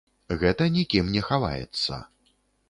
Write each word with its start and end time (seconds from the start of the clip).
Гэта 0.43 0.67
нікім 0.77 1.11
не 1.17 1.21
хаваецца. 1.29 2.01